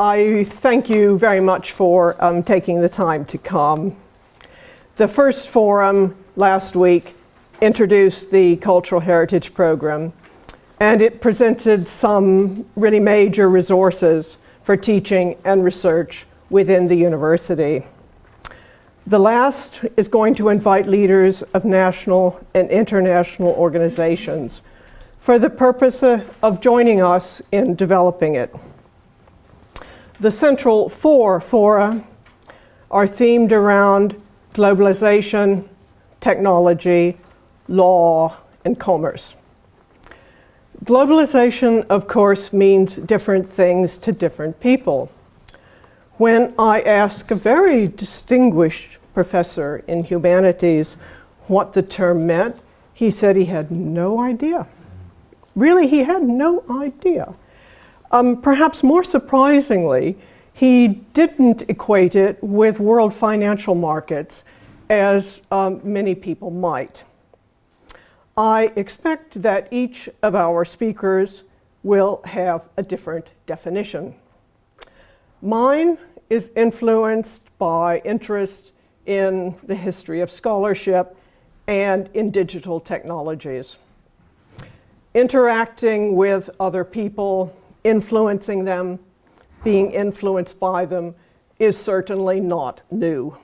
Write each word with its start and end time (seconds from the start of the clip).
I 0.00 0.44
thank 0.44 0.88
you 0.88 1.18
very 1.18 1.40
much 1.40 1.72
for 1.72 2.14
um, 2.24 2.44
taking 2.44 2.80
the 2.80 2.88
time 2.88 3.24
to 3.24 3.36
come. 3.36 3.96
The 4.94 5.08
first 5.08 5.48
forum 5.48 6.14
last 6.36 6.76
week 6.76 7.16
introduced 7.60 8.30
the 8.30 8.54
Cultural 8.58 9.00
Heritage 9.00 9.54
Program, 9.54 10.12
and 10.78 11.02
it 11.02 11.20
presented 11.20 11.88
some 11.88 12.64
really 12.76 13.00
major 13.00 13.48
resources 13.48 14.36
for 14.62 14.76
teaching 14.76 15.36
and 15.44 15.64
research 15.64 16.26
within 16.48 16.86
the 16.86 16.94
university. 16.94 17.84
The 19.04 19.18
last 19.18 19.80
is 19.96 20.06
going 20.06 20.36
to 20.36 20.48
invite 20.48 20.86
leaders 20.86 21.42
of 21.42 21.64
national 21.64 22.38
and 22.54 22.70
international 22.70 23.48
organizations 23.48 24.62
for 25.18 25.40
the 25.40 25.50
purpose 25.50 26.04
of 26.04 26.60
joining 26.60 27.02
us 27.02 27.42
in 27.50 27.74
developing 27.74 28.36
it. 28.36 28.54
The 30.20 30.32
central 30.32 30.88
four 30.88 31.40
fora 31.40 32.04
are 32.90 33.06
themed 33.06 33.52
around 33.52 34.20
globalization, 34.52 35.68
technology, 36.20 37.16
law, 37.68 38.36
and 38.64 38.80
commerce. 38.80 39.36
Globalization, 40.84 41.86
of 41.86 42.08
course, 42.08 42.52
means 42.52 42.96
different 42.96 43.48
things 43.48 43.96
to 43.98 44.12
different 44.12 44.58
people. 44.58 45.10
When 46.16 46.52
I 46.58 46.80
asked 46.80 47.30
a 47.30 47.36
very 47.36 47.86
distinguished 47.86 48.98
professor 49.14 49.84
in 49.86 50.02
humanities 50.02 50.96
what 51.46 51.74
the 51.74 51.82
term 51.82 52.26
meant, 52.26 52.56
he 52.92 53.10
said 53.12 53.36
he 53.36 53.44
had 53.44 53.70
no 53.70 54.20
idea. 54.20 54.66
Really, 55.54 55.86
he 55.86 56.00
had 56.00 56.22
no 56.24 56.64
idea. 56.68 57.34
Um, 58.10 58.40
perhaps 58.40 58.82
more 58.82 59.04
surprisingly, 59.04 60.16
he 60.52 60.88
didn't 60.88 61.62
equate 61.68 62.16
it 62.16 62.42
with 62.42 62.80
world 62.80 63.12
financial 63.12 63.74
markets 63.74 64.44
as 64.88 65.42
um, 65.50 65.80
many 65.84 66.14
people 66.14 66.50
might. 66.50 67.04
I 68.36 68.72
expect 68.76 69.42
that 69.42 69.68
each 69.70 70.08
of 70.22 70.34
our 70.34 70.64
speakers 70.64 71.42
will 71.82 72.20
have 72.24 72.68
a 72.76 72.82
different 72.82 73.32
definition. 73.46 74.14
Mine 75.42 75.98
is 76.30 76.50
influenced 76.56 77.42
by 77.58 77.98
interest 78.04 78.72
in 79.06 79.56
the 79.62 79.74
history 79.74 80.20
of 80.20 80.30
scholarship 80.30 81.16
and 81.66 82.08
in 82.14 82.30
digital 82.30 82.80
technologies. 82.80 83.76
Interacting 85.14 86.16
with 86.16 86.50
other 86.58 86.84
people 86.84 87.54
influencing 87.84 88.64
them, 88.64 88.98
being 89.64 89.90
influenced 89.90 90.58
by 90.60 90.84
them, 90.84 91.14
is 91.58 91.76
certainly 91.76 92.40
not 92.40 92.82
new. 92.90 93.36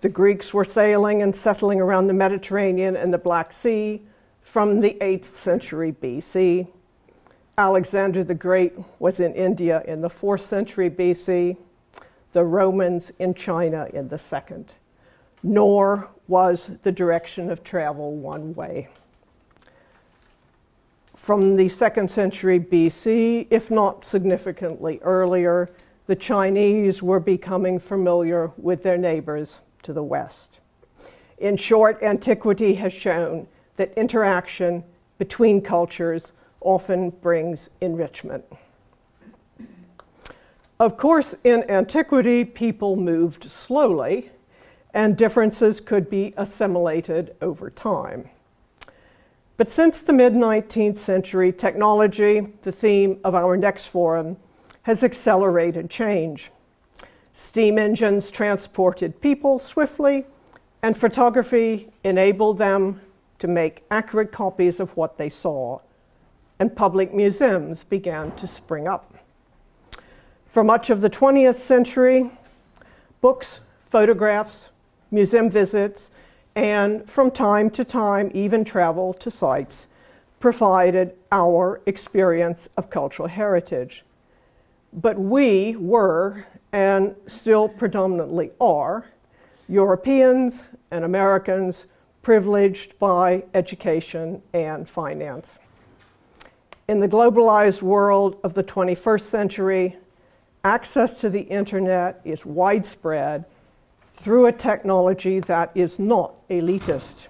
The 0.00 0.08
Greeks 0.08 0.52
were 0.52 0.64
sailing 0.64 1.22
and 1.22 1.34
settling 1.34 1.80
around 1.80 2.06
the 2.06 2.12
Mediterranean 2.12 2.96
and 2.96 3.12
the 3.12 3.18
Black 3.18 3.52
Sea 3.52 4.02
from 4.40 4.80
the 4.80 4.96
8th 5.00 5.26
century 5.26 5.92
BC. 5.92 6.68
Alexander 7.56 8.24
the 8.24 8.34
Great 8.34 8.72
was 8.98 9.20
in 9.20 9.34
India 9.34 9.82
in 9.86 10.00
the 10.00 10.08
4th 10.08 10.40
century 10.40 10.90
BC, 10.90 11.56
the 12.32 12.44
Romans 12.44 13.10
in 13.18 13.34
China 13.34 13.88
in 13.92 14.08
the 14.08 14.16
2nd. 14.16 14.70
Nor 15.42 16.10
was 16.26 16.78
the 16.82 16.92
direction 16.92 17.50
of 17.50 17.62
travel 17.62 18.16
one 18.16 18.54
way 18.54 18.88
from 21.22 21.54
the 21.54 21.68
second 21.68 22.10
century 22.10 22.58
BC, 22.58 23.46
if 23.48 23.70
not 23.70 24.04
significantly 24.04 24.98
earlier, 25.02 25.70
the 26.08 26.16
Chinese 26.16 27.00
were 27.00 27.20
becoming 27.20 27.78
familiar 27.78 28.50
with 28.56 28.82
their 28.82 28.98
neighbors 28.98 29.60
to 29.84 29.92
the 29.92 30.02
west. 30.02 30.58
In 31.38 31.56
short, 31.56 32.02
antiquity 32.02 32.74
has 32.74 32.92
shown 32.92 33.46
that 33.76 33.96
interaction 33.96 34.82
between 35.16 35.60
cultures 35.60 36.32
often 36.60 37.10
brings 37.10 37.70
enrichment. 37.80 38.44
Of 40.80 40.96
course, 40.96 41.36
in 41.44 41.62
antiquity, 41.70 42.44
people 42.44 42.96
moved 42.96 43.44
slowly, 43.44 44.32
and 44.92 45.16
differences 45.16 45.80
could 45.80 46.10
be 46.10 46.34
assimilated 46.36 47.36
over 47.40 47.70
time. 47.70 48.28
But 49.62 49.70
since 49.70 50.02
the 50.02 50.12
mid 50.12 50.32
19th 50.32 50.98
century, 50.98 51.52
technology, 51.52 52.48
the 52.62 52.72
theme 52.72 53.20
of 53.22 53.36
our 53.36 53.56
next 53.56 53.86
forum, 53.86 54.36
has 54.82 55.04
accelerated 55.04 55.88
change. 55.88 56.50
Steam 57.32 57.78
engines 57.78 58.28
transported 58.28 59.20
people 59.20 59.60
swiftly, 59.60 60.26
and 60.82 60.96
photography 60.96 61.90
enabled 62.02 62.58
them 62.58 63.02
to 63.38 63.46
make 63.46 63.84
accurate 63.88 64.32
copies 64.32 64.80
of 64.80 64.96
what 64.96 65.16
they 65.16 65.28
saw, 65.28 65.78
and 66.58 66.74
public 66.74 67.14
museums 67.14 67.84
began 67.84 68.34
to 68.34 68.48
spring 68.48 68.88
up. 68.88 69.14
For 70.44 70.64
much 70.64 70.90
of 70.90 71.02
the 71.02 71.08
20th 71.08 71.54
century, 71.54 72.32
books, 73.20 73.60
photographs, 73.88 74.70
museum 75.12 75.48
visits, 75.48 76.10
and 76.54 77.08
from 77.08 77.30
time 77.30 77.70
to 77.70 77.84
time, 77.84 78.30
even 78.34 78.64
travel 78.64 79.14
to 79.14 79.30
sites 79.30 79.86
provided 80.40 81.14
our 81.30 81.80
experience 81.86 82.68
of 82.76 82.90
cultural 82.90 83.28
heritage. 83.28 84.04
But 84.92 85.18
we 85.18 85.76
were, 85.76 86.46
and 86.72 87.14
still 87.26 87.68
predominantly 87.68 88.50
are, 88.60 89.06
Europeans 89.68 90.68
and 90.90 91.04
Americans 91.04 91.86
privileged 92.22 92.98
by 92.98 93.44
education 93.54 94.42
and 94.52 94.88
finance. 94.88 95.58
In 96.88 96.98
the 96.98 97.08
globalized 97.08 97.80
world 97.80 98.36
of 98.42 98.54
the 98.54 98.64
21st 98.64 99.22
century, 99.22 99.96
access 100.64 101.20
to 101.20 101.30
the 101.30 101.42
internet 101.42 102.20
is 102.24 102.44
widespread 102.44 103.44
through 104.12 104.46
a 104.46 104.52
technology 104.52 105.40
that 105.40 105.70
is 105.74 105.98
not 105.98 106.34
elitist. 106.48 107.28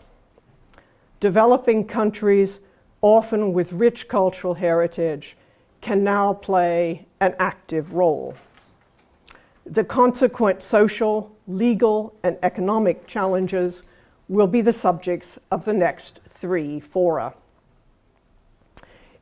Developing 1.20 1.86
countries, 1.86 2.60
often 3.00 3.52
with 3.52 3.72
rich 3.72 4.08
cultural 4.08 4.54
heritage, 4.54 5.36
can 5.80 6.04
now 6.04 6.32
play 6.32 7.06
an 7.20 7.34
active 7.38 7.92
role. 7.92 8.34
The 9.64 9.84
consequent 9.84 10.62
social, 10.62 11.34
legal, 11.46 12.14
and 12.22 12.36
economic 12.42 13.06
challenges 13.06 13.82
will 14.28 14.48
be 14.48 14.60
the 14.60 14.72
subjects 14.72 15.38
of 15.50 15.64
the 15.64 15.72
next 15.72 16.20
three 16.28 16.80
fora. 16.80 17.34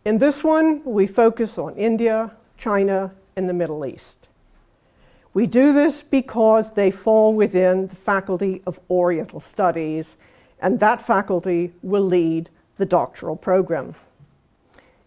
In 0.05 0.19
this 0.19 0.43
one, 0.43 0.83
we 0.85 1.07
focus 1.07 1.59
on 1.59 1.77
India, 1.77 2.33
China, 2.57 3.13
and 3.37 3.49
the 3.49 3.53
Middle 3.53 3.85
East. 3.85 4.30
We 5.33 5.47
do 5.47 5.73
this 5.73 6.03
because 6.03 6.73
they 6.73 6.91
fall 6.91 7.35
within 7.35 7.87
the 7.87 7.97
Faculty 7.97 8.63
of 8.67 8.81
Oriental 8.91 9.39
Studies, 9.39 10.17
and 10.61 10.81
that 10.81 11.01
faculty 11.01 11.73
will 11.83 12.05
lead 12.05 12.51
the 12.79 12.87
doctoral 12.87 13.37
program. 13.37 13.95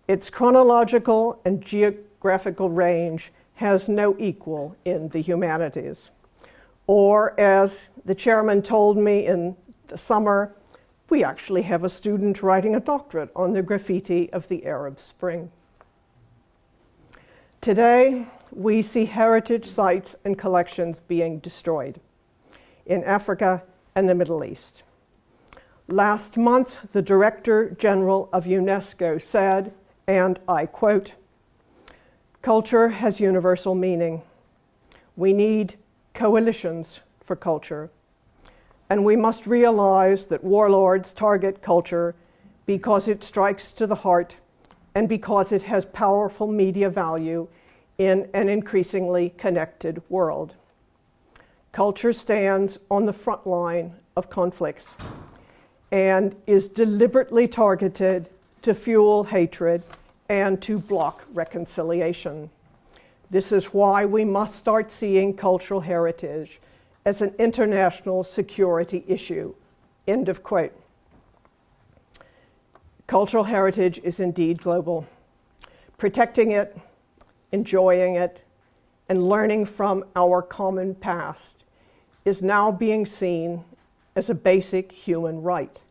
Its 0.08 0.30
chronological 0.30 1.42
and 1.44 1.62
geographical 1.62 2.70
range 2.70 3.32
has 3.56 3.90
no 3.90 4.16
equal 4.18 4.76
in 4.86 5.10
the 5.10 5.22
humanities. 5.22 6.10
Or, 6.88 7.40
as 7.40 7.90
the 8.06 8.16
chairman 8.16 8.62
told 8.62 8.98
me 8.98 9.26
in 9.26 9.56
the 9.88 9.98
summer, 9.98 10.54
we 11.10 11.24
actually 11.24 11.62
have 11.64 11.84
a 11.84 11.90
student 11.90 12.42
writing 12.42 12.76
a 12.76 12.80
doctorate 12.80 13.30
on 13.36 13.54
the 13.54 13.62
graffiti 13.62 14.32
of 14.32 14.48
the 14.48 14.66
Arab 14.66 15.00
Spring. 15.00 15.52
Today, 17.62 18.28
we 18.56 18.82
see 18.82 19.06
heritage 19.06 19.66
sites 19.66 20.16
and 20.24 20.38
collections 20.38 21.00
being 21.00 21.40
destroyed 21.40 22.00
in 22.86 23.04
Africa 23.04 23.64
and 23.96 24.08
the 24.08 24.16
Middle 24.16 24.44
East. 24.44 24.84
Last 25.88 26.38
month, 26.38 26.92
the 26.94 27.02
Director 27.02 27.70
General 27.70 28.30
of 28.32 28.46
UNESCO 28.46 29.22
said, 29.22 29.74
and 30.08 30.40
I 30.48 30.66
quote, 30.66 31.16
Culture 32.42 32.90
has 32.90 33.20
universal 33.20 33.74
meaning. 33.76 34.22
We 35.16 35.34
need 35.34 35.76
coalitions 36.14 37.02
for 37.22 37.36
culture. 37.36 37.90
And 38.90 39.06
we 39.06 39.16
must 39.16 39.48
realize 39.48 40.28
that 40.28 40.44
warlords 40.44 41.14
target 41.14 41.62
culture 41.62 42.16
because 42.66 43.08
it 43.08 43.24
strikes 43.24 43.72
to 43.74 43.88
the 43.88 43.96
heart 43.96 44.36
and 44.94 45.10
because 45.10 45.52
it 45.52 45.64
has 45.64 45.86
powerful 45.86 46.48
media 46.48 46.90
value 46.90 47.48
in 47.98 48.30
an 48.34 48.50
increasingly 48.50 49.30
connected 49.38 50.02
world. 50.10 50.54
Culture 51.72 52.14
stands 52.14 52.78
on 52.90 53.06
the 53.06 53.14
front 53.14 53.48
line 53.48 53.96
of 54.16 54.30
conflicts 54.30 54.96
and 55.92 56.36
is 56.48 56.68
deliberately 56.68 57.48
targeted 57.48 58.28
to 58.62 58.74
fuel 58.74 59.26
hatred 59.26 59.84
and 60.30 60.62
to 60.62 60.80
block 60.80 61.24
reconciliation. 61.34 62.50
This 63.30 63.52
is 63.52 63.66
why 63.68 64.06
we 64.06 64.24
must 64.24 64.56
start 64.56 64.92
seeing 64.92 65.36
cultural 65.36 65.82
heritage 65.82 66.60
as 67.06 67.22
an 67.22 67.34
international 67.38 68.24
security 68.24 69.04
issue. 69.08 69.54
End 70.08 70.30
of 70.30 70.44
quote. 70.44 70.74
Cultural 73.08 73.46
heritage 73.46 74.00
is 74.04 74.20
indeed 74.20 74.62
global. 74.62 75.06
Protecting 75.98 76.52
it, 76.52 76.78
enjoying 77.54 78.16
it, 78.16 78.42
and 79.08 79.30
learning 79.30 79.66
from 79.66 80.04
our 80.16 80.42
common 80.42 80.96
past 80.96 81.64
is 82.26 82.42
now 82.42 82.72
being 82.72 83.06
seen 83.06 83.64
as 84.16 84.30
a 84.30 84.36
basic 84.36 84.92
human 84.92 85.42
right. 85.42 85.82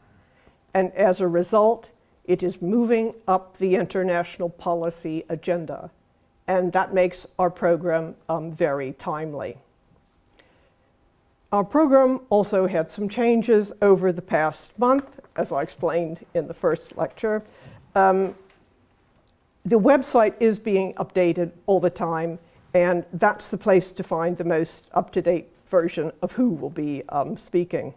And 0.74 0.92
as 0.92 1.20
a 1.20 1.28
result, 1.28 1.88
it 2.24 2.42
is 2.42 2.60
moving 2.60 3.14
up 3.26 3.56
the 3.58 3.74
international 3.74 4.48
policy 4.48 5.24
agenda. 5.28 5.90
And 6.46 6.72
that 6.72 6.92
makes 6.92 7.26
our 7.38 7.50
program 7.50 8.16
um, 8.28 8.52
very 8.52 8.92
timely. 8.92 9.58
Our 11.52 11.64
program 11.64 12.20
also 12.30 12.66
had 12.66 12.90
some 12.90 13.08
changes 13.08 13.72
over 13.82 14.10
the 14.10 14.22
past 14.22 14.76
month, 14.78 15.20
as 15.36 15.52
I 15.52 15.62
explained 15.62 16.24
in 16.34 16.46
the 16.46 16.54
first 16.54 16.96
lecture. 16.96 17.42
Um, 17.94 18.34
the 19.64 19.78
website 19.78 20.34
is 20.40 20.58
being 20.58 20.92
updated 20.94 21.52
all 21.66 21.78
the 21.78 21.90
time, 21.90 22.38
and 22.74 23.04
that's 23.12 23.48
the 23.48 23.58
place 23.58 23.92
to 23.92 24.02
find 24.02 24.36
the 24.36 24.44
most 24.44 24.88
up 24.92 25.12
to 25.12 25.22
date 25.22 25.48
version 25.68 26.12
of 26.20 26.32
who 26.32 26.50
will 26.50 26.70
be 26.70 27.02
um, 27.08 27.36
speaking. 27.36 27.94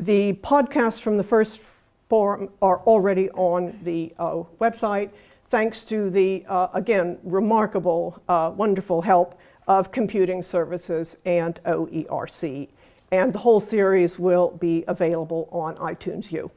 The 0.00 0.34
podcasts 0.34 1.00
from 1.00 1.16
the 1.16 1.22
first 1.22 1.60
forum 2.08 2.50
are 2.60 2.78
already 2.80 3.30
on 3.30 3.78
the 3.82 4.12
uh, 4.18 4.42
website, 4.60 5.10
thanks 5.46 5.84
to 5.86 6.10
the, 6.10 6.44
uh, 6.48 6.68
again, 6.74 7.18
remarkable, 7.22 8.22
uh, 8.28 8.52
wonderful 8.54 9.02
help 9.02 9.38
of 9.66 9.92
Computing 9.92 10.42
Services 10.42 11.16
and 11.24 11.60
OERC. 11.64 12.68
And 13.10 13.32
the 13.32 13.38
whole 13.38 13.60
series 13.60 14.18
will 14.18 14.50
be 14.50 14.84
available 14.88 15.48
on 15.50 15.76
iTunes 15.76 16.32
U. 16.32 16.50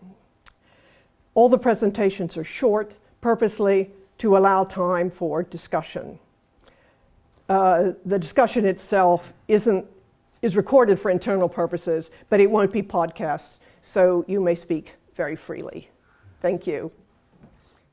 All 1.33 1.49
the 1.49 1.57
presentations 1.57 2.35
are 2.35 2.43
short, 2.43 2.93
purposely 3.21 3.91
to 4.17 4.37
allow 4.37 4.63
time 4.63 5.09
for 5.09 5.43
discussion. 5.43 6.19
Uh, 7.49 7.93
the 8.05 8.19
discussion 8.19 8.65
itself 8.65 9.33
isn't, 9.47 9.85
is 10.41 10.55
recorded 10.55 10.99
for 10.99 11.09
internal 11.09 11.49
purposes, 11.49 12.09
but 12.29 12.39
it 12.39 12.49
won't 12.49 12.71
be 12.71 12.81
podcast, 12.81 13.59
so 13.81 14.23
you 14.27 14.39
may 14.39 14.55
speak 14.55 14.95
very 15.15 15.35
freely. 15.35 15.89
Thank 16.41 16.65
you. 16.65 16.91